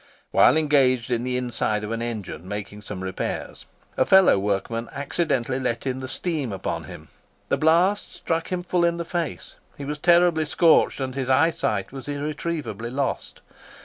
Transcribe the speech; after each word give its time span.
While 0.31 0.57
engaged 0.57 1.11
in 1.11 1.23
the 1.23 1.37
inside 1.37 1.83
of 1.83 1.91
an 1.91 2.01
engine, 2.01 2.47
making 2.47 2.81
some 2.81 3.03
repairs, 3.03 3.67
a 3.95 4.03
fellow 4.03 4.39
workman 4.39 4.89
accidentally 4.91 5.59
let 5.59 5.85
in 5.85 5.99
the 5.99 6.07
steam 6.07 6.51
upon 6.51 6.85
him. 6.85 7.09
The 7.49 7.57
blast 7.57 8.11
struck 8.11 8.47
him 8.47 8.63
full 8.63 8.83
in 8.83 8.97
the 8.97 9.05
face; 9.05 9.57
he 9.77 9.85
was 9.85 9.99
terribly 9.99 10.45
scorched, 10.45 10.99
and 10.99 11.13
his 11.13 11.29
eyesight 11.29 11.91
was 11.91 12.07
irretrievably 12.07 12.89
lost. 12.89 13.41